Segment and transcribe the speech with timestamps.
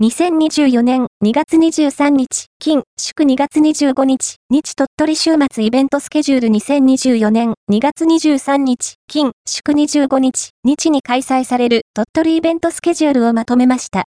[0.00, 14.04] 2024年2月23日、金、祝2月25日、日鳥取週末イベントスケジュール2024年2月23日、金、祝25日、日に開催される鳥取イベントスケジュールをまとめました。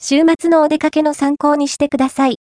[0.00, 2.36] 週末のお出かけの参考にしてください。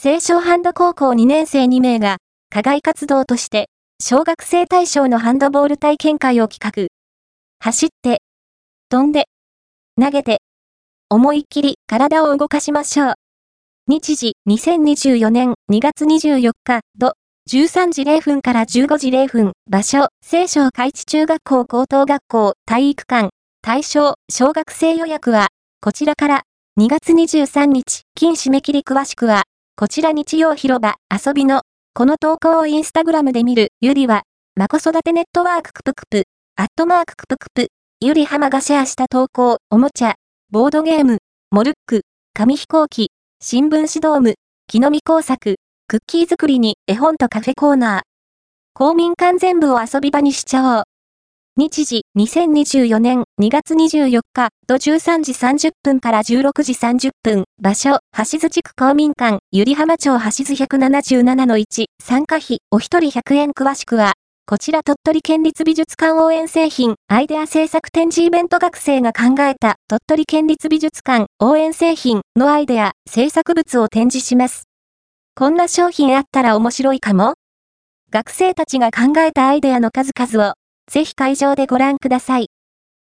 [0.00, 2.18] 清少ハンド高校2年生2名が、
[2.50, 3.68] 課外活動として、
[4.00, 6.86] 小学生対象のハンドボール体験会を企画。
[7.58, 8.22] 走って、
[8.90, 9.24] 飛んで、
[10.00, 10.40] 投げて、
[11.08, 13.14] 思いっきり体を動かしましょう。
[13.86, 17.12] 日時2024年2月24日、土、
[17.48, 23.30] 13時0分から15時0分、場所、清少海地中学校高等学校体育館、
[23.62, 25.46] 対象、小学生予約は、
[25.80, 26.42] こちらから
[26.78, 29.44] 2月23日、金締め切り詳しくは、
[29.76, 31.62] こちら日曜広場遊びの、
[31.94, 34.22] この投稿をインスタグラムで見る、ゆりは、
[34.56, 36.24] ま子育てネットワーククプクプ、
[36.56, 37.68] アットマーククプクプ、
[38.00, 40.16] ゆりはまがシェアした投稿、おもちゃ、
[40.50, 41.18] ボードゲーム、
[41.56, 42.02] モルック、
[42.34, 44.34] 紙飛行機、新聞紙ドーム、
[44.66, 45.56] 木の実工作、
[45.88, 48.02] クッキー作りに絵本とカフェコーナー。
[48.74, 50.84] 公民館全部を遊び場にしちゃおう。
[51.56, 64.12] 日時、2024年2月24日、土13時30分から16時30分、場所、橋津地区公民館、湯梨浜町橋津177-1、参加費、お一人100円詳しくは、
[64.48, 74.68] こちら鳥取県立美術館応援製品、アイデア制作展示イベント学生が考えた鳥取県立美術館応援製品のアイデア、制作物を展示します。
[75.34, 77.34] こんな商品あったら面白いかも？
[78.12, 80.54] 学生たちが考えたアイデアの数々を、
[80.88, 82.46] ぜひ会場でご覧ください。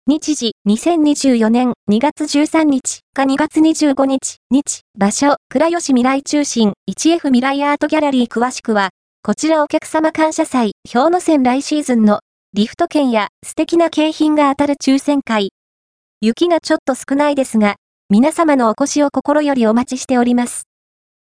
[0.07, 8.91] 日時、2024年2月13日か2月25日、日、場所、倉吉未来中心、1F 未来アートギャラリー詳しくは、
[9.27, 12.21] こちらお客様感謝祭、氷ノ線来シーズンの
[12.53, 15.53] リフト券や素敵な景品が当たる抽選会。
[16.21, 17.77] 雪がちょっと少ないですが、
[18.11, 20.65] 皆様のお越しを心よりお待ちしております。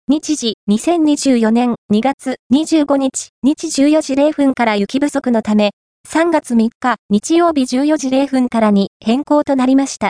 [0.08, 5.70] 日時、2024年2月25日、日14時0分から雪不足のため、
[6.06, 10.04] 3月3日、日曜日14時0分からに変更となりました。